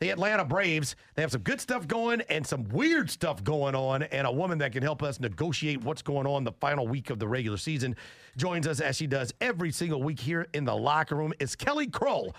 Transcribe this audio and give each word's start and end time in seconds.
The 0.00 0.10
Atlanta 0.10 0.44
Braves, 0.44 0.94
they 1.14 1.22
have 1.22 1.32
some 1.32 1.40
good 1.40 1.60
stuff 1.60 1.88
going 1.88 2.20
and 2.28 2.46
some 2.46 2.64
weird 2.68 3.10
stuff 3.10 3.42
going 3.42 3.74
on. 3.74 4.04
And 4.04 4.26
a 4.26 4.32
woman 4.32 4.58
that 4.58 4.72
can 4.72 4.82
help 4.82 5.02
us 5.02 5.18
negotiate 5.18 5.82
what's 5.82 6.02
going 6.02 6.26
on 6.26 6.44
the 6.44 6.52
final 6.52 6.86
week 6.86 7.10
of 7.10 7.18
the 7.18 7.26
regular 7.26 7.56
season 7.56 7.96
joins 8.36 8.66
us 8.68 8.80
as 8.80 8.96
she 8.96 9.08
does 9.08 9.32
every 9.40 9.72
single 9.72 10.02
week 10.02 10.20
here 10.20 10.46
in 10.54 10.64
the 10.64 10.76
locker 10.76 11.16
room. 11.16 11.32
It's 11.40 11.56
Kelly 11.56 11.88
Crull, 11.88 12.34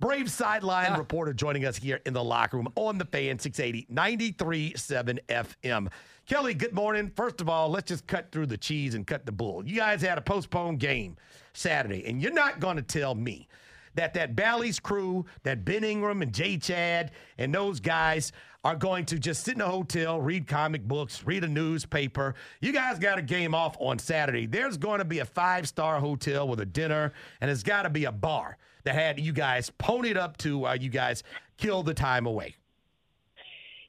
Braves 0.00 0.34
sideline 0.34 0.90
ah. 0.90 0.96
reporter, 0.96 1.32
joining 1.32 1.64
us 1.64 1.76
here 1.76 2.00
in 2.04 2.12
the 2.12 2.24
locker 2.24 2.56
room 2.56 2.66
on 2.74 2.98
the 2.98 3.04
fan 3.04 3.38
680 3.38 3.86
93.7 3.92 5.20
FM. 5.28 5.88
Kelly, 6.26 6.54
good 6.54 6.72
morning. 6.72 7.12
First 7.14 7.40
of 7.40 7.48
all, 7.48 7.68
let's 7.68 7.88
just 7.88 8.08
cut 8.08 8.32
through 8.32 8.46
the 8.46 8.56
cheese 8.56 8.94
and 8.94 9.06
cut 9.06 9.24
the 9.24 9.30
bull. 9.30 9.64
You 9.64 9.76
guys 9.76 10.02
had 10.02 10.18
a 10.18 10.20
postponed 10.20 10.80
game 10.80 11.16
Saturday, 11.52 12.04
and 12.06 12.20
you're 12.20 12.32
not 12.32 12.58
going 12.58 12.76
to 12.76 12.82
tell 12.82 13.14
me 13.14 13.46
that 13.94 14.14
that 14.14 14.34
Bally's 14.36 14.80
crew, 14.80 15.26
that 15.42 15.64
Ben 15.64 15.84
Ingram 15.84 16.22
and 16.22 16.32
Jay 16.32 16.56
Chad 16.56 17.12
and 17.38 17.54
those 17.54 17.80
guys 17.80 18.32
are 18.64 18.76
going 18.76 19.04
to 19.06 19.18
just 19.18 19.44
sit 19.44 19.54
in 19.54 19.60
a 19.60 19.68
hotel, 19.68 20.20
read 20.20 20.46
comic 20.46 20.86
books, 20.86 21.24
read 21.26 21.42
a 21.42 21.48
newspaper. 21.48 22.34
You 22.60 22.72
guys 22.72 22.98
got 22.98 23.18
a 23.18 23.22
game 23.22 23.54
off 23.54 23.76
on 23.80 23.98
Saturday. 23.98 24.46
There's 24.46 24.76
going 24.76 24.98
to 24.98 25.04
be 25.04 25.18
a 25.18 25.24
five 25.24 25.66
star 25.66 25.98
hotel 25.98 26.46
with 26.46 26.60
a 26.60 26.66
dinner, 26.66 27.12
and 27.40 27.50
it's 27.50 27.62
got 27.62 27.82
to 27.82 27.90
be 27.90 28.04
a 28.04 28.12
bar 28.12 28.56
that 28.84 28.94
had 28.94 29.18
you 29.18 29.32
guys 29.32 29.70
ponied 29.78 30.16
up 30.16 30.36
to 30.38 30.58
while 30.58 30.76
you 30.76 30.90
guys 30.90 31.22
kill 31.56 31.82
the 31.82 31.94
time 31.94 32.26
away. 32.26 32.54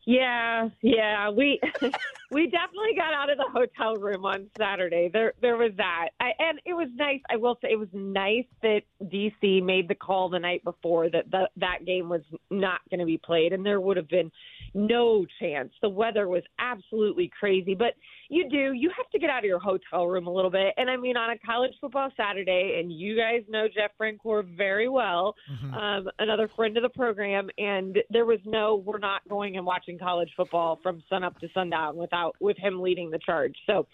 Yeah, 0.05 0.69
yeah, 0.81 1.29
we 1.29 1.61
we 2.33 2.45
definitely 2.45 2.95
got 2.95 3.13
out 3.13 3.29
of 3.29 3.37
the 3.37 3.47
hotel 3.53 3.95
room 3.95 4.25
on 4.25 4.47
Saturday. 4.57 5.09
There 5.11 5.33
there 5.41 5.57
was 5.57 5.71
that. 5.77 6.09
I, 6.19 6.31
and 6.39 6.59
it 6.65 6.73
was 6.73 6.89
nice. 6.95 7.19
I 7.29 7.35
will 7.37 7.57
say 7.61 7.69
it 7.71 7.79
was 7.79 7.87
nice 7.93 8.45
that 8.61 8.81
DC 9.03 9.63
made 9.63 9.87
the 9.87 9.95
call 9.95 10.29
the 10.29 10.39
night 10.39 10.63
before 10.63 11.09
that 11.09 11.29
the, 11.31 11.49
that 11.57 11.85
game 11.85 12.09
was 12.09 12.21
not 12.49 12.79
going 12.89 12.99
to 12.99 13.05
be 13.05 13.17
played 13.17 13.53
and 13.53 13.65
there 13.65 13.79
would 13.81 13.97
have 13.97 14.07
been 14.09 14.31
no 14.73 15.25
chance. 15.39 15.71
The 15.81 15.89
weather 15.89 16.27
was 16.27 16.43
absolutely 16.59 17.31
crazy, 17.39 17.75
but 17.75 17.93
you 18.29 18.49
do 18.49 18.73
you 18.73 18.89
have 18.97 19.09
to 19.11 19.19
get 19.19 19.29
out 19.29 19.39
of 19.39 19.45
your 19.45 19.59
hotel 19.59 20.07
room 20.07 20.27
a 20.27 20.33
little 20.33 20.49
bit. 20.49 20.73
And 20.77 20.89
I 20.89 20.97
mean 20.97 21.15
on 21.17 21.29
a 21.31 21.37
college 21.45 21.73
football 21.79 22.09
Saturday 22.17 22.79
and 22.79 22.91
you 22.91 23.15
guys 23.17 23.43
know 23.49 23.67
Jeff 23.67 23.91
Francoeur 23.99 24.43
very 24.57 24.89
well, 24.89 25.35
Mm-hmm. 25.51 25.73
um, 25.73 26.09
another 26.19 26.49
friend 26.55 26.75
of 26.77 26.83
the 26.83 26.89
program 26.89 27.49
and 27.57 27.97
there 28.09 28.25
was 28.25 28.39
no 28.45 28.75
we're 28.85 28.97
not 28.97 29.27
going 29.29 29.57
and 29.57 29.65
watching 29.65 29.99
college 29.99 30.29
football 30.37 30.79
from 30.81 31.03
sun 31.09 31.23
up 31.23 31.37
to 31.39 31.47
sundown 31.53 31.95
without 31.97 32.22
with 32.39 32.57
him 32.57 32.81
leading 32.81 33.09
the 33.09 33.19
charge. 33.19 33.55
So 33.67 33.87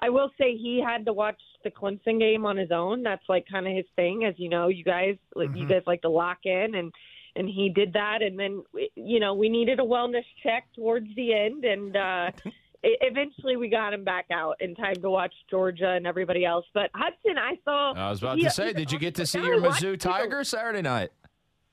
I 0.00 0.10
will 0.10 0.30
say 0.38 0.56
he 0.56 0.82
had 0.84 1.04
to 1.06 1.12
watch 1.12 1.40
the 1.64 1.70
Clemson 1.70 2.18
game 2.18 2.44
on 2.44 2.56
his 2.56 2.70
own. 2.70 3.02
That's 3.02 3.22
like 3.28 3.46
kind 3.50 3.66
of 3.66 3.74
his 3.74 3.86
thing, 3.96 4.24
as 4.24 4.34
you 4.36 4.48
know. 4.48 4.68
You 4.68 4.84
guys, 4.84 5.16
like 5.34 5.54
you 5.54 5.66
guys, 5.66 5.82
like 5.86 6.02
to 6.02 6.08
lock 6.08 6.38
in, 6.44 6.74
and 6.74 6.92
and 7.36 7.48
he 7.48 7.70
did 7.74 7.92
that. 7.92 8.22
And 8.22 8.38
then 8.38 8.62
you 8.94 9.20
know 9.20 9.34
we 9.34 9.48
needed 9.48 9.80
a 9.80 9.84
wellness 9.84 10.24
check 10.42 10.64
towards 10.74 11.06
the 11.14 11.32
end, 11.32 11.64
and 11.64 11.96
uh, 11.96 12.30
eventually 12.82 13.56
we 13.56 13.68
got 13.68 13.94
him 13.94 14.04
back 14.04 14.26
out 14.32 14.56
in 14.60 14.74
time 14.74 14.96
to 15.02 15.10
watch 15.10 15.34
Georgia 15.50 15.90
and 15.90 16.06
everybody 16.06 16.44
else. 16.44 16.66
But 16.74 16.90
Hudson, 16.94 17.38
I 17.38 17.58
saw. 17.64 17.92
I 17.94 18.10
was 18.10 18.18
about 18.20 18.38
he- 18.38 18.44
to 18.44 18.50
say, 18.50 18.72
did 18.72 18.90
you 18.90 18.98
get 18.98 19.14
to 19.16 19.26
see 19.26 19.38
your 19.40 19.60
Mizzou 19.60 19.82
you. 19.82 19.96
Tiger 19.96 20.44
Saturday 20.44 20.82
night? 20.82 21.10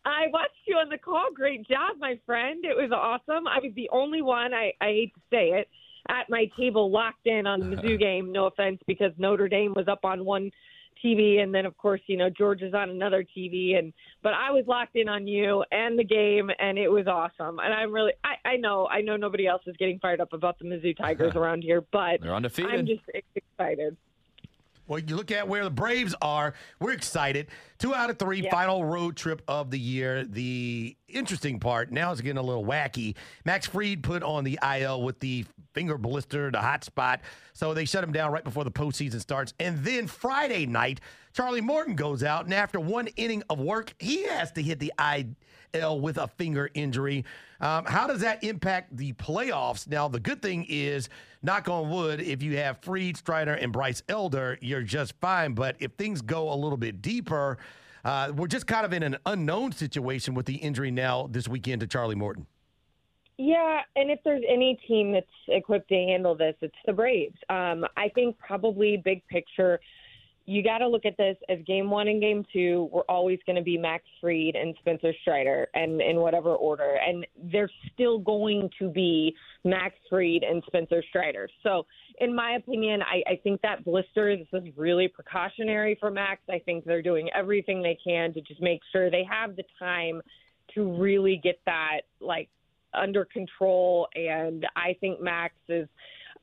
I 0.05 0.27
watched 0.31 0.53
you 0.65 0.75
on 0.77 0.89
the 0.89 0.97
call. 0.97 1.27
Great 1.33 1.67
job, 1.67 1.97
my 1.99 2.17
friend. 2.25 2.63
It 2.63 2.75
was 2.75 2.91
awesome. 2.91 3.47
I 3.47 3.59
was 3.59 3.71
the 3.75 3.89
only 3.91 4.21
one, 4.21 4.53
I, 4.53 4.71
I 4.81 4.85
hate 4.85 5.13
to 5.13 5.21
say 5.29 5.49
it, 5.49 5.67
at 6.09 6.29
my 6.29 6.49
table 6.57 6.91
locked 6.91 7.25
in 7.25 7.47
on 7.47 7.59
the 7.59 7.77
uh-huh. 7.77 7.81
Mizzou 7.81 7.99
game. 7.99 8.31
No 8.31 8.47
offense, 8.47 8.79
because 8.87 9.11
Notre 9.17 9.47
Dame 9.47 9.73
was 9.75 9.87
up 9.87 10.03
on 10.03 10.25
one 10.25 10.51
TV, 11.03 11.39
and 11.41 11.53
then 11.53 11.65
of 11.65 11.77
course 11.77 12.01
you 12.07 12.17
know 12.17 12.29
Georgia's 12.29 12.73
on 12.73 12.89
another 12.89 13.23
TV, 13.23 13.77
and 13.77 13.93
but 14.21 14.33
I 14.33 14.51
was 14.51 14.65
locked 14.67 14.95
in 14.95 15.07
on 15.07 15.27
you 15.27 15.63
and 15.71 15.97
the 15.97 16.03
game, 16.03 16.49
and 16.59 16.77
it 16.77 16.89
was 16.89 17.07
awesome. 17.07 17.59
And 17.59 17.73
I'm 17.73 17.93
really, 17.93 18.13
I, 18.23 18.49
I 18.49 18.57
know, 18.57 18.87
I 18.87 19.01
know 19.01 19.15
nobody 19.15 19.47
else 19.47 19.61
is 19.65 19.77
getting 19.77 19.99
fired 19.99 20.19
up 20.19 20.33
about 20.33 20.59
the 20.59 20.65
Mizzou 20.65 20.97
Tigers 20.97 21.33
around 21.35 21.63
here, 21.63 21.83
but 21.91 22.21
They're 22.21 22.35
undefeated. 22.35 22.73
I'm 22.73 22.85
just 22.85 23.03
excited. 23.35 23.95
Well, 24.89 24.99
you 24.99 25.15
look 25.15 25.31
at 25.31 25.47
where 25.47 25.63
the 25.63 25.69
Braves 25.69 26.15
are. 26.19 26.55
We're 26.79 26.93
excited. 26.93 27.47
Two 27.77 27.93
out 27.93 28.09
of 28.09 28.17
three, 28.17 28.41
Yeah. 28.41 28.49
final 28.49 28.83
road 28.83 29.15
trip 29.15 29.43
of 29.47 29.69
the 29.69 29.77
year. 29.79 30.25
The 30.25 30.97
interesting 31.07 31.59
part 31.59 31.91
now 31.91 32.11
is 32.11 32.21
getting 32.21 32.39
a 32.39 32.41
little 32.41 32.65
wacky. 32.65 33.15
Max 33.45 33.67
Fried 33.67 34.01
put 34.01 34.23
on 34.23 34.43
the 34.43 34.57
IL 34.63 35.03
with 35.03 35.19
the 35.19 35.45
finger 35.75 35.97
blister, 35.99 36.49
the 36.49 36.59
hot 36.59 36.83
spot. 36.83 37.21
So 37.53 37.75
they 37.75 37.85
shut 37.85 38.03
him 38.03 38.11
down 38.11 38.31
right 38.31 38.43
before 38.43 38.63
the 38.63 38.71
postseason 38.71 39.21
starts. 39.21 39.53
And 39.59 39.83
then 39.85 40.07
Friday 40.07 40.65
night, 40.65 41.01
Charlie 41.33 41.61
Morton 41.61 41.93
goes 41.95 42.23
out, 42.23 42.45
and 42.45 42.53
after 42.53 42.79
one 42.79 43.07
inning 43.15 43.43
of 43.47 43.59
work, 43.59 43.93
he 43.99 44.23
has 44.23 44.51
to 44.53 44.63
hit 44.63 44.79
the 44.79 44.91
IL 44.99 45.35
with 45.73 46.17
a 46.17 46.27
finger 46.27 46.69
injury. 46.73 47.25
Um, 47.61 47.85
how 47.85 48.07
does 48.07 48.21
that 48.21 48.43
impact 48.43 48.95
the 48.95 49.13
playoffs? 49.13 49.87
Now, 49.87 50.07
the 50.07 50.19
good 50.19 50.41
thing 50.41 50.65
is, 50.69 51.09
knock 51.41 51.67
on 51.67 51.89
wood, 51.89 52.21
if 52.21 52.41
you 52.41 52.57
have 52.57 52.79
Fried, 52.81 53.17
Strider, 53.17 53.53
and 53.53 53.71
Bryce 53.71 54.01
Elder, 54.07 54.57
you're 54.61 54.81
just 54.81 55.13
fine. 55.19 55.53
But 55.53 55.75
if 55.79 55.91
things 55.93 56.21
go 56.21 56.51
a 56.51 56.55
little 56.55 56.77
bit 56.77 57.01
deeper, 57.01 57.57
uh, 58.05 58.31
we're 58.35 58.47
just 58.47 58.67
kind 58.67 58.85
of 58.85 58.93
in 58.93 59.03
an 59.03 59.17
unknown 59.25 59.71
situation 59.71 60.33
with 60.33 60.45
the 60.45 60.55
injury 60.55 60.91
now 60.91 61.27
this 61.29 61.47
weekend 61.47 61.81
to 61.81 61.87
Charlie 61.87 62.15
Morton. 62.15 62.47
Yeah, 63.37 63.81
and 63.95 64.11
if 64.11 64.19
there's 64.25 64.43
any 64.49 64.77
team 64.85 65.13
that's 65.13 65.25
equipped 65.47 65.87
to 65.89 65.95
handle 65.95 66.35
this, 66.35 66.55
it's 66.61 66.75
the 66.85 66.91
Braves. 66.91 67.37
Um, 67.49 67.85
I 67.95 68.09
think 68.09 68.37
probably 68.37 68.97
big 68.97 69.25
picture, 69.27 69.79
you 70.49 70.63
got 70.63 70.79
to 70.79 70.87
look 70.87 71.05
at 71.05 71.15
this 71.15 71.37
as 71.47 71.59
game 71.67 71.91
one 71.91 72.07
and 72.07 72.19
game 72.19 72.43
two. 72.51 72.89
We're 72.91 73.03
always 73.07 73.37
going 73.45 73.57
to 73.57 73.61
be 73.61 73.77
Max 73.77 74.03
Fried 74.19 74.55
and 74.55 74.73
Spencer 74.79 75.13
Strider, 75.21 75.67
and 75.75 76.01
in 76.01 76.17
whatever 76.21 76.55
order. 76.55 76.95
And 77.07 77.23
they're 77.51 77.69
still 77.93 78.17
going 78.17 78.67
to 78.79 78.89
be 78.89 79.35
Max 79.63 79.93
Fried 80.09 80.41
and 80.41 80.63
Spencer 80.65 81.03
Strider. 81.07 81.47
So, 81.61 81.85
in 82.19 82.35
my 82.35 82.53
opinion, 82.53 83.03
I, 83.03 83.33
I 83.33 83.35
think 83.43 83.61
that 83.61 83.85
blister, 83.85 84.35
this 84.37 84.47
is 84.51 84.75
really 84.75 85.07
precautionary 85.07 85.95
for 85.99 86.09
Max. 86.09 86.41
I 86.49 86.57
think 86.57 86.83
they're 86.83 87.03
doing 87.03 87.29
everything 87.35 87.83
they 87.83 87.99
can 88.03 88.33
to 88.33 88.41
just 88.41 88.59
make 88.59 88.79
sure 88.91 89.11
they 89.11 89.27
have 89.29 89.55
the 89.55 89.63
time 89.77 90.19
to 90.73 90.91
really 90.99 91.39
get 91.43 91.59
that 91.67 92.01
like 92.19 92.49
under 92.95 93.23
control 93.23 94.07
and 94.15 94.65
I 94.75 94.95
think 94.99 95.21
Max 95.21 95.53
is 95.67 95.87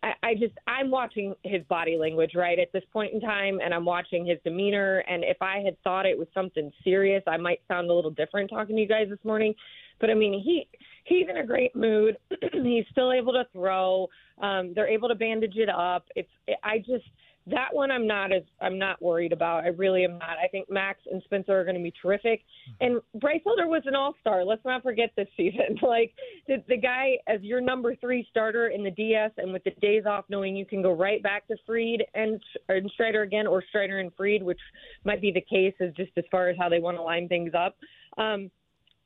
I, 0.02 0.12
I 0.22 0.34
just 0.34 0.54
I'm 0.66 0.90
watching 0.90 1.34
his 1.42 1.62
body 1.64 1.96
language 1.96 2.32
right 2.34 2.58
at 2.58 2.72
this 2.72 2.82
point 2.92 3.12
in 3.14 3.20
time 3.20 3.60
and 3.62 3.72
I'm 3.72 3.84
watching 3.84 4.26
his 4.26 4.38
demeanor 4.44 4.98
and 5.08 5.24
if 5.24 5.40
I 5.40 5.60
had 5.64 5.80
thought 5.82 6.06
it 6.06 6.18
was 6.18 6.28
something 6.34 6.70
serious 6.84 7.22
I 7.26 7.36
might 7.36 7.60
sound 7.68 7.90
a 7.90 7.92
little 7.92 8.10
different 8.10 8.50
talking 8.50 8.76
to 8.76 8.82
you 8.82 8.88
guys 8.88 9.08
this 9.08 9.24
morning. 9.24 9.54
But 10.00 10.10
I 10.10 10.14
mean 10.14 10.42
he 10.42 10.68
he's 11.04 11.26
in 11.28 11.38
a 11.38 11.46
great 11.46 11.74
mood. 11.74 12.18
He's 12.52 12.84
still 12.90 13.12
able 13.12 13.32
to 13.32 13.44
throw. 13.52 14.08
Um 14.42 14.72
they're 14.74 14.88
able 14.88 15.08
to 15.08 15.14
bandage 15.14 15.56
it 15.56 15.70
up. 15.70 16.04
It's 16.14 16.30
I 16.62 16.78
just 16.78 17.04
that 17.48 17.68
one 17.72 17.90
I'm 17.90 18.06
not 18.06 18.32
as 18.32 18.42
I'm 18.60 18.78
not 18.78 19.00
worried 19.00 19.32
about. 19.32 19.64
I 19.64 19.68
really 19.68 20.04
am 20.04 20.18
not. 20.18 20.36
I 20.42 20.48
think 20.48 20.70
Max 20.70 20.98
and 21.10 21.22
Spencer 21.24 21.58
are 21.58 21.64
going 21.64 21.76
to 21.76 21.82
be 21.82 21.92
terrific. 22.02 22.42
And 22.80 23.00
Bryce 23.20 23.40
Elder 23.46 23.68
was 23.68 23.82
an 23.86 23.94
All 23.94 24.14
Star. 24.20 24.44
Let's 24.44 24.64
not 24.64 24.82
forget 24.82 25.10
this 25.16 25.28
season. 25.36 25.78
Like 25.86 26.14
the, 26.48 26.56
the 26.68 26.76
guy 26.76 27.12
as 27.28 27.40
your 27.42 27.60
number 27.60 27.94
three 27.94 28.26
starter 28.28 28.68
in 28.68 28.82
the 28.82 28.90
DS, 28.90 29.30
and 29.36 29.52
with 29.52 29.62
the 29.62 29.70
days 29.80 30.02
off, 30.04 30.24
knowing 30.28 30.56
you 30.56 30.66
can 30.66 30.82
go 30.82 30.90
right 30.90 31.22
back 31.22 31.46
to 31.46 31.56
Fried 31.64 32.02
and, 32.14 32.40
and 32.68 32.90
Strider 32.92 33.22
again, 33.22 33.46
or 33.46 33.62
Strider 33.68 34.00
and 34.00 34.10
Fried, 34.16 34.42
which 34.42 34.58
might 35.04 35.20
be 35.20 35.30
the 35.30 35.40
case, 35.40 35.74
as 35.80 35.94
just 35.94 36.10
as 36.16 36.24
far 36.30 36.48
as 36.48 36.56
how 36.58 36.68
they 36.68 36.80
want 36.80 36.96
to 36.96 37.02
line 37.02 37.28
things 37.28 37.52
up. 37.54 37.76
Um, 38.18 38.50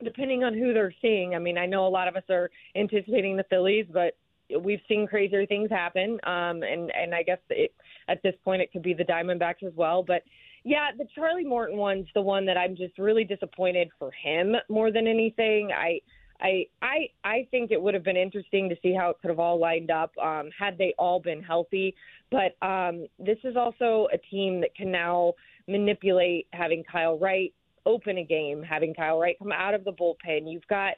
depending 0.02 0.42
on 0.42 0.54
who 0.54 0.72
they're 0.72 0.94
seeing. 1.02 1.34
I 1.34 1.38
mean, 1.38 1.58
I 1.58 1.66
know 1.66 1.86
a 1.86 1.88
lot 1.88 2.08
of 2.08 2.16
us 2.16 2.22
are 2.30 2.50
anticipating 2.74 3.36
the 3.36 3.44
Phillies, 3.50 3.86
but 3.92 4.16
we've 4.58 4.80
seen 4.88 5.06
crazier 5.06 5.46
things 5.46 5.70
happen. 5.70 6.18
Um, 6.24 6.62
and 6.62 6.90
and 6.90 7.14
I 7.14 7.22
guess 7.22 7.38
it, 7.50 7.72
at 8.10 8.22
this 8.22 8.34
point 8.44 8.60
it 8.62 8.70
could 8.72 8.82
be 8.82 8.94
the 8.94 9.04
Diamondbacks 9.04 9.62
as 9.66 9.72
well. 9.76 10.02
But 10.02 10.22
yeah, 10.64 10.88
the 10.96 11.06
Charlie 11.14 11.44
Morton 11.44 11.76
one's 11.78 12.08
the 12.14 12.20
one 12.20 12.44
that 12.46 12.56
I'm 12.56 12.76
just 12.76 12.98
really 12.98 13.24
disappointed 13.24 13.88
for 13.98 14.10
him 14.12 14.54
more 14.68 14.90
than 14.92 15.06
anything. 15.06 15.70
I. 15.74 16.00
I 16.42 16.64
I 16.80 16.96
I 17.22 17.46
think 17.50 17.70
it 17.70 17.82
would 17.82 17.92
have 17.92 18.02
been 18.02 18.16
interesting 18.16 18.70
to 18.70 18.76
see 18.82 18.94
how 18.94 19.10
it 19.10 19.16
could 19.20 19.28
have 19.28 19.38
all 19.38 19.58
lined 19.58 19.90
up 19.90 20.10
um, 20.16 20.48
had 20.58 20.78
they 20.78 20.94
all 20.98 21.20
been 21.20 21.42
healthy. 21.42 21.94
But 22.30 22.56
um, 22.66 23.06
this 23.18 23.36
is 23.44 23.56
also 23.56 24.08
a 24.10 24.16
team 24.16 24.62
that 24.62 24.74
can 24.74 24.90
now 24.90 25.34
manipulate 25.68 26.46
having 26.54 26.82
Kyle 26.90 27.18
Wright 27.18 27.52
open 27.86 28.18
a 28.18 28.24
game 28.24 28.62
having 28.62 28.94
Kyle 28.94 29.18
Wright 29.18 29.36
come 29.38 29.52
out 29.52 29.74
of 29.74 29.84
the 29.84 29.92
bullpen. 29.92 30.50
You've 30.50 30.66
got 30.68 30.94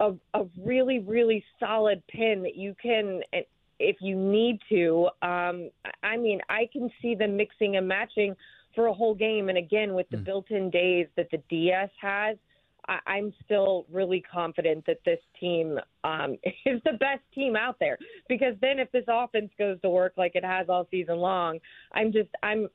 a, 0.00 0.12
a 0.34 0.44
really, 0.64 0.98
really 0.98 1.44
solid 1.58 2.02
pen 2.08 2.42
that 2.42 2.56
you 2.56 2.74
can, 2.80 3.22
if 3.78 3.96
you 4.00 4.16
need 4.16 4.60
to. 4.68 5.08
Um, 5.22 5.70
I 6.02 6.16
mean, 6.16 6.40
I 6.48 6.68
can 6.72 6.90
see 7.02 7.14
them 7.14 7.36
mixing 7.36 7.76
and 7.76 7.86
matching 7.86 8.34
for 8.74 8.86
a 8.86 8.94
whole 8.94 9.14
game. 9.14 9.48
And 9.48 9.58
again, 9.58 9.94
with 9.94 10.08
the 10.10 10.18
mm. 10.18 10.24
built 10.24 10.50
in 10.50 10.70
days 10.70 11.06
that 11.16 11.28
the 11.30 11.38
DS 11.48 11.90
has, 12.00 12.36
I, 12.88 13.18
am 13.18 13.32
still 13.44 13.86
really 13.90 14.22
confident 14.32 14.84
that 14.86 14.98
this 15.04 15.18
team 15.40 15.78
um, 16.04 16.36
is 16.64 16.80
the 16.84 16.92
best 16.92 17.22
team 17.34 17.56
out 17.56 17.76
there. 17.80 17.98
Because 18.28 18.54
then, 18.60 18.78
if 18.78 18.90
this 18.92 19.04
offense 19.08 19.50
goes 19.58 19.80
to 19.80 19.90
work 19.90 20.12
like 20.16 20.32
it 20.34 20.44
has 20.44 20.68
all 20.68 20.86
season 20.90 21.16
long, 21.16 21.58
I'm 21.92 22.12
just 22.12 22.28
I'm 22.42 22.68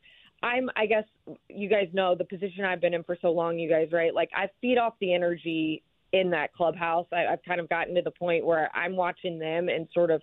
I'm 0.43 0.69
I 0.75 0.85
guess 0.85 1.05
you 1.49 1.69
guys 1.69 1.87
know 1.93 2.15
the 2.15 2.25
position 2.25 2.65
I've 2.65 2.81
been 2.81 2.93
in 2.93 3.03
for 3.03 3.17
so 3.21 3.31
long. 3.31 3.57
You 3.57 3.69
guys, 3.69 3.89
right? 3.91 4.13
Like 4.13 4.29
I 4.35 4.49
feed 4.59 4.77
off 4.77 4.95
the 4.99 5.13
energy 5.13 5.83
in 6.13 6.29
that 6.31 6.53
clubhouse. 6.53 7.07
I, 7.13 7.25
I've 7.27 7.43
kind 7.43 7.61
of 7.61 7.69
gotten 7.69 7.95
to 7.95 8.01
the 8.01 8.11
point 8.11 8.45
where 8.45 8.69
I'm 8.75 8.95
watching 8.95 9.39
them 9.39 9.69
and 9.69 9.87
sort 9.93 10.11
of 10.11 10.21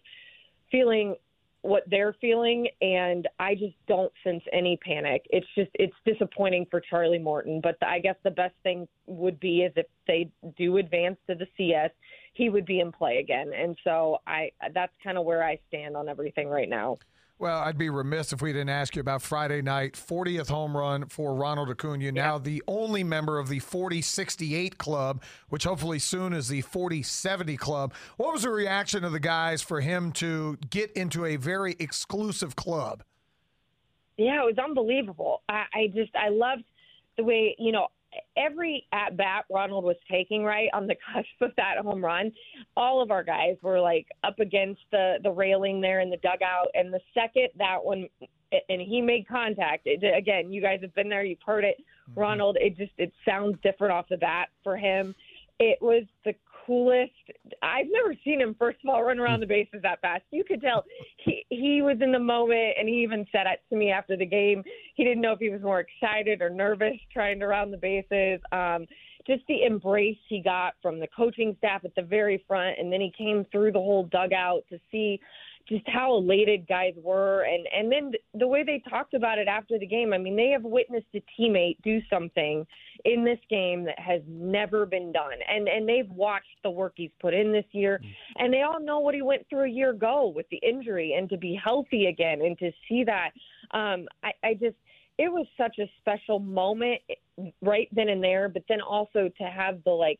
feeling 0.70 1.16
what 1.62 1.82
they're 1.90 2.14
feeling 2.20 2.68
and 2.80 3.28
I 3.40 3.54
just 3.54 3.74
don't 3.88 4.12
sense 4.22 4.42
any 4.52 4.78
panic. 4.78 5.26
It's 5.30 5.46
just 5.56 5.70
it's 5.74 5.94
disappointing 6.04 6.66
for 6.70 6.80
Charlie 6.80 7.18
Morton, 7.18 7.60
but 7.60 7.76
the, 7.80 7.88
I 7.88 7.98
guess 7.98 8.14
the 8.22 8.30
best 8.30 8.54
thing 8.62 8.86
would 9.06 9.40
be 9.40 9.62
is 9.62 9.72
if 9.76 9.86
they 10.06 10.30
do 10.56 10.76
advance 10.78 11.16
to 11.28 11.34
the 11.34 11.46
CS, 11.56 11.90
he 12.34 12.48
would 12.48 12.66
be 12.66 12.80
in 12.80 12.92
play 12.92 13.18
again. 13.18 13.52
And 13.54 13.76
so 13.84 14.18
I 14.26 14.52
that's 14.74 14.92
kind 15.02 15.18
of 15.18 15.24
where 15.24 15.42
I 15.42 15.58
stand 15.68 15.96
on 15.96 16.08
everything 16.08 16.48
right 16.48 16.68
now. 16.68 16.98
Well, 17.40 17.60
I'd 17.60 17.78
be 17.78 17.88
remiss 17.88 18.32
if 18.32 18.42
we 18.42 18.52
didn't 18.52 18.70
ask 18.70 18.96
you 18.96 19.00
about 19.00 19.22
Friday 19.22 19.62
night, 19.62 19.92
40th 19.92 20.48
home 20.48 20.76
run 20.76 21.06
for 21.06 21.36
Ronald 21.36 21.70
Acuna, 21.70 22.06
yeah. 22.06 22.10
now 22.10 22.38
the 22.38 22.60
only 22.66 23.04
member 23.04 23.38
of 23.38 23.48
the 23.48 23.60
4068 23.60 24.76
club, 24.76 25.22
which 25.48 25.62
hopefully 25.62 26.00
soon 26.00 26.32
is 26.32 26.48
the 26.48 26.62
4070 26.62 27.56
club. 27.56 27.94
What 28.16 28.32
was 28.32 28.42
the 28.42 28.50
reaction 28.50 29.04
of 29.04 29.12
the 29.12 29.20
guys 29.20 29.62
for 29.62 29.80
him 29.80 30.10
to 30.12 30.58
get 30.68 30.90
into 30.94 31.24
a 31.24 31.36
very 31.36 31.76
exclusive 31.78 32.56
club? 32.56 33.04
Yeah, 34.16 34.42
it 34.42 34.46
was 34.46 34.58
unbelievable. 34.58 35.42
I, 35.48 35.66
I 35.72 35.86
just, 35.94 36.10
I 36.16 36.30
loved 36.30 36.64
the 37.16 37.22
way, 37.22 37.54
you 37.56 37.70
know, 37.70 37.86
every 38.36 38.86
at 38.92 39.16
bat 39.16 39.44
Ronald 39.50 39.84
was 39.84 39.96
taking 40.10 40.44
right 40.44 40.68
on 40.72 40.86
the 40.86 40.96
cusp 41.14 41.28
of 41.40 41.50
that 41.56 41.78
home 41.82 42.04
run, 42.04 42.32
all 42.76 43.02
of 43.02 43.10
our 43.10 43.24
guys 43.24 43.56
were 43.62 43.80
like 43.80 44.06
up 44.24 44.38
against 44.40 44.82
the 44.90 45.16
the 45.22 45.30
railing 45.30 45.80
there 45.80 46.00
in 46.00 46.10
the 46.10 46.16
dugout. 46.18 46.68
And 46.74 46.92
the 46.92 47.00
second 47.14 47.48
that 47.58 47.82
one, 47.82 48.08
and 48.68 48.80
he 48.80 49.00
made 49.00 49.28
contact. 49.28 49.82
It, 49.86 50.02
again, 50.16 50.52
you 50.52 50.62
guys 50.62 50.80
have 50.82 50.94
been 50.94 51.08
there, 51.08 51.24
you've 51.24 51.38
heard 51.44 51.64
it, 51.64 51.76
mm-hmm. 52.10 52.20
Ronald. 52.20 52.56
It 52.60 52.76
just 52.76 52.92
it 52.98 53.12
sounds 53.26 53.56
different 53.62 53.92
off 53.92 54.06
the 54.08 54.16
bat 54.16 54.48
for 54.62 54.76
him. 54.76 55.14
It 55.60 55.78
was 55.80 56.04
the 56.24 56.34
coolest. 56.68 57.12
I've 57.62 57.86
never 57.90 58.14
seen 58.22 58.40
him, 58.40 58.54
first 58.58 58.78
of 58.84 58.90
all, 58.90 59.02
run 59.02 59.18
around 59.18 59.40
the 59.40 59.46
bases 59.46 59.80
that 59.82 60.00
fast. 60.02 60.22
You 60.30 60.44
could 60.44 60.60
tell 60.60 60.84
he 61.16 61.44
he 61.48 61.82
was 61.82 61.96
in 62.00 62.12
the 62.12 62.18
moment, 62.18 62.74
and 62.78 62.88
he 62.88 62.96
even 62.96 63.26
said 63.32 63.46
it 63.46 63.60
to 63.70 63.76
me 63.76 63.90
after 63.90 64.16
the 64.16 64.26
game. 64.26 64.62
He 64.94 65.02
didn't 65.04 65.22
know 65.22 65.32
if 65.32 65.40
he 65.40 65.48
was 65.48 65.62
more 65.62 65.80
excited 65.80 66.42
or 66.42 66.50
nervous 66.50 66.96
trying 67.12 67.40
to 67.40 67.46
round 67.46 67.72
the 67.72 67.78
bases. 67.78 68.40
Um, 68.52 68.86
just 69.26 69.42
the 69.48 69.64
embrace 69.64 70.18
he 70.28 70.40
got 70.40 70.74
from 70.80 71.00
the 71.00 71.08
coaching 71.16 71.54
staff 71.58 71.84
at 71.84 71.94
the 71.94 72.02
very 72.02 72.44
front, 72.46 72.78
and 72.78 72.92
then 72.92 73.00
he 73.00 73.12
came 73.16 73.46
through 73.50 73.72
the 73.72 73.78
whole 73.78 74.04
dugout 74.04 74.64
to 74.70 74.78
see 74.90 75.20
just 75.68 75.88
how 75.88 76.16
elated 76.16 76.66
guys 76.66 76.94
were. 76.96 77.42
And 77.42 77.66
and 77.74 77.92
then 77.92 78.12
the 78.34 78.46
way 78.46 78.62
they 78.64 78.82
talked 78.88 79.14
about 79.14 79.38
it 79.38 79.48
after 79.48 79.78
the 79.78 79.86
game 79.86 80.12
i 80.12 80.18
mean 80.18 80.36
they 80.36 80.50
have 80.50 80.62
witnessed 80.62 81.06
a 81.14 81.22
teammate 81.38 81.76
do 81.82 82.00
something 82.10 82.66
in 83.04 83.24
this 83.24 83.38
game 83.48 83.84
that 83.84 83.98
has 83.98 84.22
never 84.26 84.86
been 84.86 85.12
done. 85.12 85.38
And 85.48 85.68
and 85.68 85.88
they've 85.88 86.10
watched 86.10 86.46
the 86.62 86.70
work 86.70 86.94
he's 86.96 87.10
put 87.20 87.34
in 87.34 87.52
this 87.52 87.66
year. 87.72 88.00
Mm. 88.02 88.14
and 88.36 88.52
they 88.52 88.62
all 88.62 88.80
know 88.80 89.00
what 89.00 89.14
he 89.14 89.22
went 89.22 89.46
through 89.48 89.64
a 89.64 89.68
year 89.68 89.90
ago 89.90 90.32
with 90.34 90.46
the 90.50 90.58
injury 90.58 91.14
and 91.16 91.28
to 91.30 91.36
be 91.36 91.58
healthy 91.62 92.06
again 92.06 92.40
and 92.42 92.58
to 92.58 92.70
see 92.88 93.04
that. 93.04 93.30
Um 93.72 94.06
i 94.22 94.32
i 94.42 94.54
just 94.54 94.76
it 95.18 95.30
was 95.30 95.46
such 95.56 95.78
a 95.78 95.90
special 95.98 96.38
moment 96.38 97.00
right 97.60 97.88
then 97.92 98.08
and 98.08 98.22
there 98.22 98.48
but 98.48 98.62
then 98.68 98.80
also 98.80 99.28
to 99.36 99.44
have 99.44 99.82
the 99.84 99.90
like 99.90 100.18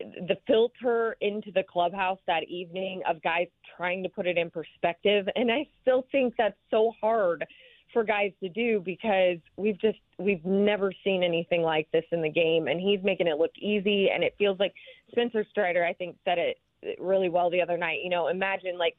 the 0.00 0.36
filter 0.46 1.16
into 1.20 1.50
the 1.52 1.62
clubhouse 1.62 2.18
that 2.26 2.44
evening 2.44 3.02
of 3.08 3.22
guys 3.22 3.48
trying 3.76 4.02
to 4.02 4.08
put 4.08 4.26
it 4.26 4.36
in 4.36 4.50
perspective. 4.50 5.26
And 5.36 5.50
i 5.50 5.66
still 5.82 6.06
think 6.12 6.34
that's 6.36 6.56
so 6.70 6.92
hard 7.00 7.44
for 7.92 8.04
guys 8.04 8.32
to 8.42 8.48
do 8.48 8.82
because 8.84 9.38
we've 9.56 9.80
just 9.80 9.98
we've 10.18 10.44
never 10.44 10.92
seen 11.04 11.22
anything 11.22 11.62
like 11.62 11.90
this 11.92 12.04
in 12.12 12.20
the 12.20 12.30
game. 12.30 12.68
And 12.68 12.80
he's 12.80 13.00
making 13.02 13.26
it 13.26 13.38
look 13.38 13.52
easy. 13.58 14.10
And 14.10 14.22
it 14.22 14.34
feels 14.38 14.58
like 14.58 14.74
spencer 15.10 15.46
strider 15.50 15.84
i 15.84 15.92
think 15.92 16.16
said 16.24 16.38
it 16.38 16.58
really 16.98 17.28
well 17.28 17.50
the 17.50 17.62
other 17.62 17.78
night. 17.78 18.00
You 18.02 18.10
know 18.10 18.28
imagine 18.28 18.78
like 18.78 18.96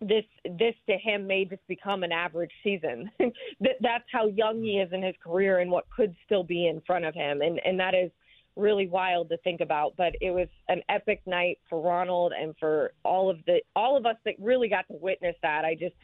this 0.00 0.24
this 0.44 0.74
to 0.88 0.96
him 0.98 1.26
may 1.26 1.44
just 1.44 1.66
become 1.66 2.02
an 2.02 2.12
average 2.12 2.52
season. 2.62 3.10
that 3.60 3.76
that's 3.80 4.04
how 4.10 4.26
young 4.26 4.62
he 4.62 4.78
is 4.78 4.92
in 4.92 5.02
his 5.02 5.14
career 5.22 5.58
and 5.60 5.70
what 5.70 5.84
could 5.94 6.14
still 6.24 6.44
be 6.44 6.68
in 6.68 6.80
front 6.86 7.04
of 7.04 7.14
him, 7.14 7.42
and 7.42 7.60
and 7.64 7.78
that 7.78 7.94
is 7.94 8.10
really 8.56 8.88
wild 8.88 9.28
to 9.30 9.36
think 9.38 9.60
about. 9.60 9.94
But 9.96 10.14
it 10.20 10.30
was 10.30 10.48
an 10.68 10.82
epic 10.88 11.22
night 11.26 11.58
for 11.68 11.80
Ronald 11.80 12.32
and 12.38 12.54
for 12.58 12.92
all 13.04 13.30
of 13.30 13.38
the 13.46 13.60
all 13.74 13.96
of 13.96 14.06
us 14.06 14.16
that 14.24 14.34
really 14.38 14.68
got 14.68 14.86
to 14.88 14.94
witness 15.00 15.36
that. 15.42 15.64
I 15.64 15.74
just 15.74 15.94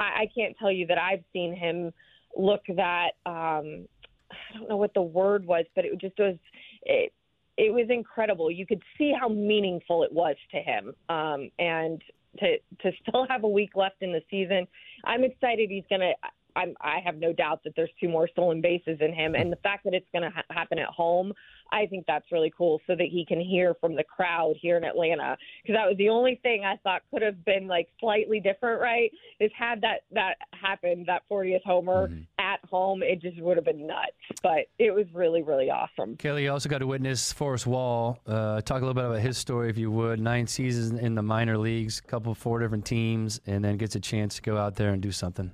I, 0.00 0.04
I 0.04 0.28
can't 0.34 0.56
tell 0.58 0.72
you 0.72 0.86
that 0.86 0.98
I've 0.98 1.24
seen 1.32 1.54
him 1.54 1.92
look 2.36 2.62
that 2.76 3.12
um 3.26 3.86
I 4.30 4.58
don't 4.58 4.68
know 4.68 4.76
what 4.76 4.94
the 4.94 5.02
word 5.02 5.46
was, 5.46 5.64
but 5.74 5.84
it 5.84 6.00
just 6.00 6.18
was 6.18 6.36
it 6.82 7.12
it 7.56 7.72
was 7.72 7.86
incredible. 7.88 8.50
You 8.50 8.66
could 8.66 8.82
see 8.98 9.12
how 9.18 9.28
meaningful 9.28 10.02
it 10.02 10.12
was 10.12 10.36
to 10.52 10.58
him. 10.58 10.94
Um 11.08 11.50
and 11.58 12.02
to 12.40 12.58
to 12.82 12.92
still 13.02 13.26
have 13.28 13.44
a 13.44 13.48
week 13.48 13.70
left 13.74 13.96
in 14.02 14.12
the 14.12 14.22
season. 14.30 14.66
I'm 15.04 15.24
excited 15.24 15.70
he's 15.70 15.84
going 15.88 16.00
to 16.00 16.14
I'm, 16.56 16.74
I 16.80 16.98
have 17.04 17.16
no 17.16 17.32
doubt 17.32 17.62
that 17.64 17.74
there's 17.76 17.90
two 18.00 18.08
more 18.08 18.28
stolen 18.28 18.60
bases 18.60 18.98
in 19.00 19.12
him, 19.12 19.34
and 19.34 19.50
the 19.50 19.56
fact 19.56 19.84
that 19.84 19.94
it's 19.94 20.06
going 20.12 20.22
to 20.22 20.30
ha- 20.30 20.42
happen 20.50 20.78
at 20.78 20.88
home, 20.88 21.32
I 21.72 21.86
think 21.86 22.04
that's 22.06 22.30
really 22.30 22.52
cool, 22.56 22.80
so 22.86 22.94
that 22.94 23.08
he 23.10 23.24
can 23.26 23.40
hear 23.40 23.74
from 23.80 23.96
the 23.96 24.04
crowd 24.04 24.54
here 24.60 24.76
in 24.76 24.84
Atlanta. 24.84 25.36
Because 25.62 25.76
that 25.76 25.86
was 25.86 25.96
the 25.98 26.08
only 26.08 26.38
thing 26.42 26.64
I 26.64 26.76
thought 26.82 27.02
could 27.10 27.22
have 27.22 27.44
been 27.44 27.66
like 27.66 27.88
slightly 27.98 28.40
different, 28.40 28.80
right? 28.80 29.10
Is 29.40 29.50
had 29.58 29.80
that 29.80 30.02
that 30.12 30.34
happened, 30.52 31.06
that 31.06 31.22
40th 31.30 31.62
homer 31.64 32.08
mm-hmm. 32.08 32.22
at 32.38 32.60
home, 32.68 33.02
it 33.02 33.20
just 33.20 33.40
would 33.40 33.56
have 33.56 33.64
been 33.64 33.86
nuts. 33.86 34.12
But 34.42 34.66
it 34.78 34.94
was 34.94 35.06
really, 35.12 35.42
really 35.42 35.70
awesome. 35.70 36.16
Kelly, 36.16 36.44
you 36.44 36.52
also 36.52 36.68
got 36.68 36.78
to 36.78 36.86
witness 36.86 37.32
Forrest 37.32 37.66
Wall. 37.66 38.18
Uh, 38.26 38.60
talk 38.60 38.82
a 38.82 38.84
little 38.84 38.94
bit 38.94 39.04
about 39.04 39.20
his 39.20 39.38
story, 39.38 39.70
if 39.70 39.78
you 39.78 39.90
would. 39.90 40.20
Nine 40.20 40.46
seasons 40.46 41.00
in 41.00 41.14
the 41.14 41.22
minor 41.22 41.58
leagues, 41.58 42.00
couple 42.00 42.34
four 42.34 42.60
different 42.60 42.84
teams, 42.84 43.40
and 43.46 43.64
then 43.64 43.76
gets 43.76 43.96
a 43.96 44.00
chance 44.00 44.36
to 44.36 44.42
go 44.42 44.56
out 44.56 44.76
there 44.76 44.90
and 44.90 45.02
do 45.02 45.10
something. 45.10 45.50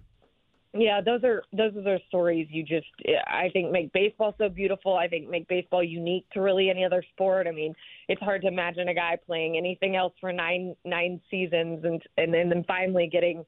Yeah, 0.73 1.01
those 1.01 1.25
are 1.25 1.43
those 1.53 1.75
are 1.77 1.83
the 1.83 1.99
stories 2.07 2.47
you 2.49 2.63
just 2.63 2.87
I 3.27 3.49
think 3.53 3.73
make 3.73 3.93
baseball 3.93 4.37
so 4.39 4.49
beautiful. 4.49 4.95
I 4.95 5.09
think 5.09 5.29
make 5.29 5.49
baseball 5.49 5.83
unique 5.83 6.27
to 6.33 6.41
really 6.41 6.71
any 6.71 6.85
other 6.85 7.03
sport. 7.13 7.49
I 7.49 7.51
mean, 7.51 7.75
it's 8.09 8.23
hard 8.23 8.43
to 8.43 8.49
imagine 8.49 8.89
a 8.89 8.95
guy 8.95 9.19
playing 9.27 9.57
anything 9.57 9.97
else 9.97 10.13
for 10.21 10.33
nine 10.33 10.77
nine 10.85 11.21
seasons 11.29 11.85
and 11.85 12.01
and 12.17 12.33
then, 12.33 12.49
then 12.49 12.65
finally 12.69 13.09
getting 13.11 13.45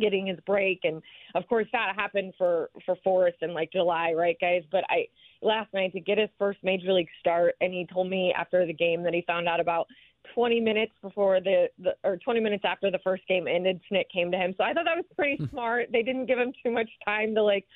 getting 0.00 0.26
his 0.26 0.38
break 0.46 0.80
and 0.84 1.02
of 1.34 1.46
course 1.48 1.66
that 1.72 1.94
happened 1.96 2.32
for 2.38 2.70
for 2.84 2.96
Forrest 3.04 3.38
in 3.42 3.54
like 3.54 3.70
July, 3.70 4.12
right 4.12 4.36
guys? 4.40 4.62
But 4.72 4.82
I 4.90 5.06
last 5.42 5.72
night 5.72 5.92
to 5.92 6.00
get 6.00 6.18
his 6.18 6.30
first 6.36 6.58
major 6.64 6.92
league 6.92 7.08
start 7.20 7.54
and 7.60 7.72
he 7.72 7.86
told 7.92 8.10
me 8.10 8.34
after 8.36 8.66
the 8.66 8.72
game 8.72 9.04
that 9.04 9.14
he 9.14 9.22
found 9.22 9.48
out 9.48 9.60
about 9.60 9.86
20 10.34 10.60
minutes 10.60 10.92
before 11.02 11.40
the, 11.40 11.68
the 11.78 11.94
or 12.04 12.16
20 12.16 12.40
minutes 12.40 12.64
after 12.66 12.90
the 12.90 12.98
first 13.02 13.26
game 13.28 13.46
ended, 13.48 13.80
Snit 13.90 14.04
came 14.12 14.30
to 14.30 14.36
him. 14.36 14.54
So 14.56 14.64
I 14.64 14.72
thought 14.72 14.84
that 14.84 14.96
was 14.96 15.06
pretty 15.16 15.36
hmm. 15.36 15.50
smart. 15.50 15.88
They 15.92 16.02
didn't 16.02 16.26
give 16.26 16.38
him 16.38 16.52
too 16.62 16.70
much 16.70 16.88
time 17.04 17.34
to 17.34 17.42
like 17.42 17.66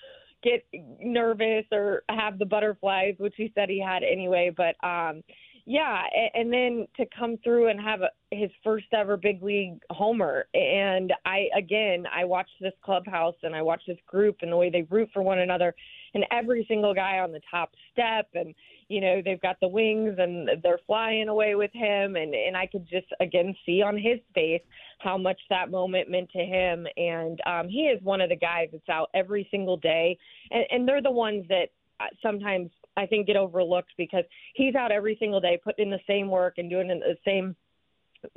get 0.43 0.65
nervous 1.01 1.65
or 1.73 2.03
have 2.09 2.39
the 2.39 2.45
butterflies, 2.45 3.15
which 3.19 3.35
he 3.37 3.51
said 3.55 3.69
he 3.69 3.81
had 3.81 4.03
anyway. 4.03 4.53
But 4.55 4.77
um, 4.87 5.23
yeah, 5.67 6.03
and, 6.35 6.53
then 6.53 6.87
to 6.99 7.07
come 7.19 7.39
through 7.43 7.69
and 7.69 7.81
have 7.81 8.01
his 8.31 8.51
first 8.63 8.85
ever 8.93 9.17
big 9.17 9.43
league 9.43 9.79
homer. 9.91 10.45
And 10.53 11.11
I 11.25 11.49
again, 11.57 12.05
I 12.15 12.27
watched 12.27 12.53
this 12.61 12.75
clubhouse 12.85 13.37
and 13.43 13.55
I 13.55 13.63
watched 13.63 13.87
this 13.87 13.99
group 14.07 14.37
and 14.43 14.53
the 14.53 14.57
way 14.59 14.69
they 14.69 14.83
root 14.83 15.09
for 15.15 15.23
one 15.23 15.39
another, 15.39 15.75
and 16.13 16.25
every 16.31 16.67
single 16.69 16.93
guy 16.93 17.19
on 17.19 17.33
the 17.33 17.41
top 17.51 17.71
step 17.91 18.29
and 18.35 18.55
you 18.89 19.01
know 19.01 19.23
they've 19.25 19.41
got 19.41 19.57
the 19.61 19.69
wings 19.69 20.17
and 20.19 20.51
they're 20.63 20.81
flying 20.87 21.29
away 21.29 21.55
with 21.55 21.73
him. 21.73 22.17
And 22.17 22.35
and 22.35 22.57
I 22.59 22.67
could 22.67 22.87
just 22.87 23.07
again 23.21 23.55
see 23.65 23.81
on 23.81 23.97
his 23.97 24.19
face 24.35 24.63
how 24.99 25.17
much 25.17 25.41
that 25.49 25.71
moment 25.71 26.11
meant 26.11 26.31
to 26.33 26.45
him. 26.45 26.87
And 26.99 27.41
um 27.47 27.71
he 27.71 27.87
is 27.87 28.03
one 28.03 28.21
of 28.21 28.29
the 28.29 28.37
guys 28.37 28.69
that's 28.71 28.89
out 28.91 29.09
every 29.15 29.49
single 29.51 29.79
day. 29.79 30.19
And 30.51 30.67
and 30.71 30.87
they're 30.87 31.01
the 31.01 31.11
ones 31.11 31.47
that 31.49 31.69
uh, 32.01 32.07
sometimes 32.23 32.71
I 32.97 33.07
think 33.07 33.27
get 33.27 33.37
overlooked 33.37 33.93
because 33.97 34.25
he's 34.55 34.75
out 34.75 34.93
every 34.93 35.17
single 35.19 35.41
day 35.41 35.59
putting 35.63 35.87
in 35.87 35.91
the 35.91 36.01
same 36.07 36.29
work 36.29 36.55
and 36.59 36.71
doing 36.71 36.89
the 36.89 37.17
same 37.25 37.57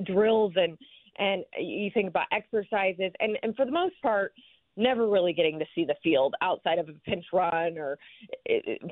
drills 0.05 0.53
and 0.55 0.77
and 1.19 1.43
you 1.57 1.89
think 1.93 2.09
about 2.09 2.27
exercises 2.31 3.11
and 3.19 3.37
and 3.41 3.55
for 3.55 3.65
the 3.65 3.71
most 3.71 3.95
part 4.01 4.33
never 4.77 5.09
really 5.09 5.33
getting 5.33 5.57
to 5.59 5.65
see 5.73 5.83
the 5.83 5.95
field 6.03 6.35
outside 6.41 6.77
of 6.77 6.87
a 6.87 6.93
pinch 7.05 7.25
run 7.33 7.77
or 7.77 7.97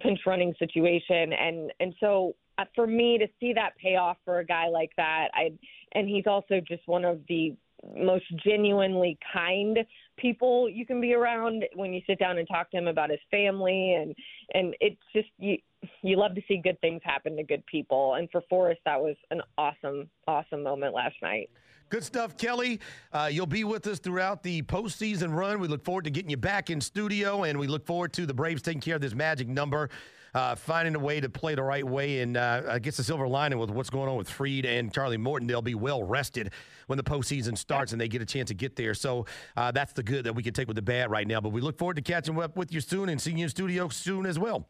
pinch 0.01 0.19
running 0.25 0.53
situation. 0.59 1.31
And 1.31 1.71
and 1.79 1.93
so 1.99 2.35
uh, 2.57 2.65
for 2.73 2.87
me 2.87 3.17
to 3.19 3.27
see 3.39 3.53
that 3.53 3.77
pay 3.77 3.95
off 3.95 4.17
for 4.25 4.39
a 4.39 4.45
guy 4.45 4.67
like 4.67 4.91
that, 4.97 5.29
I 5.33 5.51
and 5.93 6.09
he's 6.09 6.25
also 6.27 6.59
just 6.67 6.87
one 6.87 7.05
of 7.05 7.21
the 7.29 7.55
most 7.95 8.25
genuinely 8.43 9.17
kind 9.31 9.77
people 10.17 10.69
you 10.69 10.85
can 10.85 11.01
be 11.01 11.13
around 11.13 11.63
when 11.75 11.93
you 11.93 12.01
sit 12.07 12.19
down 12.19 12.37
and 12.37 12.47
talk 12.47 12.69
to 12.71 12.77
him 12.77 12.87
about 12.87 13.09
his 13.09 13.19
family 13.29 13.93
and 13.93 14.15
and 14.53 14.75
it's 14.79 15.01
just 15.13 15.27
you 15.37 15.57
you 16.01 16.17
love 16.17 16.33
to 16.35 16.41
see 16.47 16.57
good 16.57 16.79
things 16.81 17.01
happen 17.03 17.35
to 17.35 17.43
good 17.43 17.65
people 17.65 18.15
and 18.15 18.29
for 18.31 18.41
Forrest 18.49 18.79
that 18.85 18.99
was 18.99 19.15
an 19.31 19.41
awesome 19.57 20.09
awesome 20.27 20.63
moment 20.63 20.93
last 20.93 21.15
night. 21.21 21.49
Good 21.89 22.03
stuff, 22.03 22.35
Kelly. 22.35 22.79
Uh, 23.13 23.29
you'll 23.31 23.45
be 23.45 23.63
with 23.63 23.85
us 23.85 23.99
throughout 23.99 24.41
the 24.41 24.63
postseason 24.63 25.35
run. 25.35 25.59
We 25.59 25.67
look 25.67 25.83
forward 25.83 26.05
to 26.05 26.09
getting 26.09 26.31
you 26.31 26.37
back 26.37 26.71
in 26.71 26.81
studio, 26.81 27.43
and 27.43 27.59
we 27.59 27.67
look 27.67 27.85
forward 27.85 28.11
to 28.13 28.25
the 28.25 28.33
Braves 28.33 28.63
taking 28.63 28.81
care 28.81 28.95
of 28.95 29.01
this 29.01 29.13
magic 29.13 29.47
number, 29.47 29.91
uh, 30.35 30.53
finding 30.53 30.93
a 30.95 30.99
way 30.99 31.21
to 31.21 31.29
play 31.29 31.55
the 31.55 31.63
right 31.63 31.83
way. 31.83 32.19
And 32.19 32.35
uh, 32.35 32.63
I 32.69 32.79
guess 32.79 32.97
the 32.97 33.03
silver 33.03 33.27
lining 33.27 33.57
with 33.57 33.71
what's 33.71 33.89
going 33.89 34.09
on 34.09 34.17
with 34.17 34.29
Fried 34.29 34.65
and 34.65 34.93
Charlie 34.93 35.17
Morton, 35.17 35.47
they'll 35.47 35.61
be 35.61 35.75
well 35.75 36.03
rested 36.03 36.51
when 36.87 36.97
the 36.97 37.03
postseason 37.03 37.57
starts 37.57 37.93
and 37.93 38.01
they 38.01 38.09
get 38.09 38.21
a 38.21 38.25
chance 38.25 38.49
to 38.49 38.53
get 38.53 38.75
there. 38.75 38.93
So 38.93 39.25
uh, 39.55 39.71
that's 39.71 39.93
the 39.93 40.03
good 40.03 40.25
that 40.25 40.33
we 40.33 40.43
can 40.43 40.53
take 40.53 40.67
with 40.67 40.75
the 40.75 40.81
bad 40.81 41.09
right 41.09 41.25
now. 41.25 41.39
But 41.39 41.49
we 41.49 41.61
look 41.61 41.77
forward 41.77 41.95
to 41.95 42.01
catching 42.01 42.39
up 42.39 42.57
with 42.57 42.73
you 42.73 42.81
soon 42.81 43.09
and 43.09 43.19
seeing 43.19 43.37
you 43.37 43.45
in 43.45 43.49
studio 43.49 43.87
soon 43.87 44.25
as 44.25 44.37
well. 44.37 44.67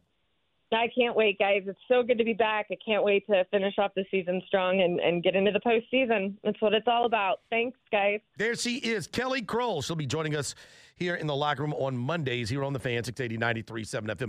I 0.72 0.88
can't 0.96 1.14
wait, 1.14 1.38
guys. 1.38 1.62
It's 1.66 1.78
so 1.86 2.02
good 2.02 2.18
to 2.18 2.24
be 2.24 2.32
back. 2.32 2.66
I 2.72 2.76
can't 2.84 3.04
wait 3.04 3.24
to 3.28 3.44
finish 3.52 3.74
off 3.78 3.92
the 3.94 4.04
season 4.10 4.42
strong 4.46 4.80
and, 4.80 4.98
and 4.98 5.22
get 5.22 5.36
into 5.36 5.52
the 5.52 5.60
postseason. 5.60 6.34
That's 6.42 6.60
what 6.60 6.74
it's 6.74 6.88
all 6.88 7.06
about. 7.06 7.40
Thanks, 7.50 7.78
guys. 7.92 8.20
There 8.36 8.56
she 8.56 8.78
is, 8.78 9.06
Kelly 9.06 9.42
Crull. 9.42 9.80
She'll 9.82 9.94
be 9.94 10.06
joining 10.06 10.34
us 10.34 10.56
here 10.96 11.14
in 11.14 11.26
the 11.26 11.36
locker 11.36 11.62
room 11.62 11.74
on 11.74 11.96
Mondays 11.96 12.48
here 12.48 12.64
on 12.64 12.72
the 12.72 12.80
fan 12.80 13.04
680 13.04 13.62
93.7 13.62 14.16
FM. 14.16 14.28